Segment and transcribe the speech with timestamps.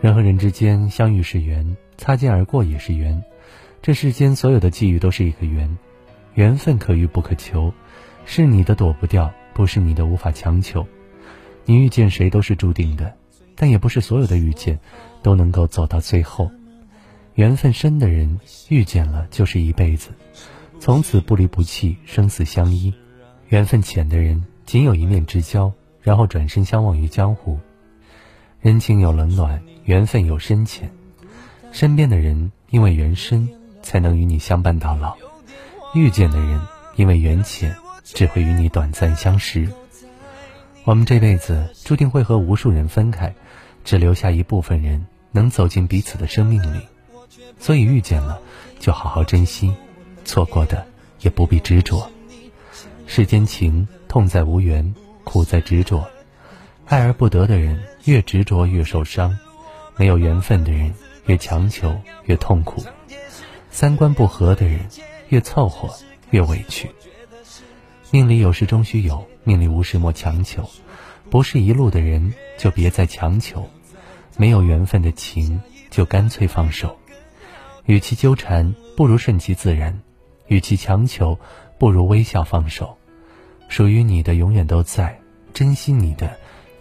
[0.00, 3.20] 人和人之间相遇是缘，擦肩而过也是缘。
[3.82, 5.76] 这世间所有的际遇都是一个缘，
[6.34, 7.72] 缘分可遇不可求，
[8.24, 10.86] 是你的躲不掉，不是你的无法强求。
[11.64, 13.12] 你遇见谁都是注定的，
[13.56, 14.78] 但也不是所有的遇见
[15.20, 16.48] 都能够走到最后。
[17.34, 18.38] 缘分深的人
[18.68, 20.10] 遇见了就是一辈子，
[20.78, 22.92] 从此不离不弃，生死相依；
[23.48, 27.58] 缘分浅的人仅有一面之交，然后转身相忘于江湖。
[28.60, 30.90] 人情有冷暖，缘分有深浅。
[31.70, 33.48] 身边的人因为缘深，
[33.82, 35.16] 才能与你相伴到老；
[35.94, 36.60] 遇见的人
[36.96, 37.72] 因为缘浅，
[38.02, 39.70] 只会与你短暂相识。
[40.82, 43.32] 我们这辈子注定会和无数人分开，
[43.84, 46.80] 只留下一部分人能走进彼此的生命里。
[47.60, 48.40] 所以遇见了，
[48.80, 49.70] 就好好珍惜；
[50.24, 50.84] 错过的
[51.20, 52.10] 也不必执着。
[53.06, 56.04] 世间情，痛在无缘，苦在执着。
[56.88, 59.30] 爱而不得的人，越执着越受伤；
[59.98, 60.94] 没有缘分的人，
[61.26, 61.94] 越强求
[62.24, 62.82] 越痛苦；
[63.70, 64.80] 三观不合的人，
[65.28, 65.94] 越凑合
[66.30, 66.90] 越委屈。
[68.10, 70.66] 命里有时终须有，命里无时莫强求。
[71.28, 73.60] 不是一路的人，就别再强求；
[74.38, 76.98] 没有缘分的情，就干脆放手。
[77.84, 79.92] 与其纠缠，不如顺其自然；
[80.46, 81.38] 与其强求，
[81.78, 82.96] 不如微笑放手。
[83.68, 85.20] 属于你的永远都在，
[85.52, 86.34] 珍惜你的。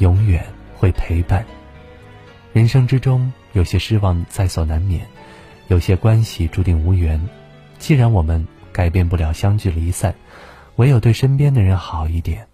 [0.00, 0.44] 永远
[0.76, 1.46] 会陪伴。
[2.52, 5.06] 人生之中，有些失望在所难免，
[5.68, 7.20] 有些关系注定无缘。
[7.78, 10.14] 既然我们改变不了相聚离散，
[10.76, 12.46] 唯有对身边的人好一点。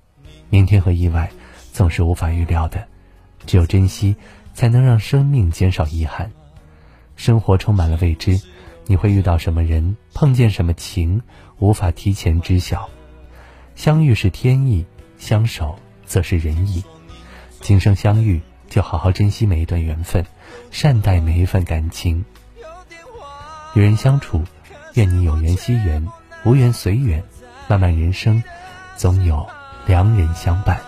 [0.50, 1.30] 明天和意外
[1.72, 2.86] 总是无法预料的，
[3.46, 4.14] 只有珍惜，
[4.52, 6.30] 才能让生命减少遗憾。
[7.16, 8.40] 生活充满了未知，
[8.86, 11.22] 你会遇到什么人，碰见什么情，
[11.58, 12.88] 无法提前知晓。
[13.74, 14.84] 相遇是天意，
[15.16, 16.84] 相守则是人意。
[17.66, 20.24] 今生相遇，就好好珍惜每一段缘分，
[20.70, 22.24] 善待每一份感情。
[23.74, 24.44] 与人相处，
[24.94, 26.06] 愿你有缘惜缘，
[26.44, 27.20] 无缘随缘。
[27.66, 28.40] 漫漫人生，
[28.94, 29.44] 总有
[29.84, 30.80] 良人相伴。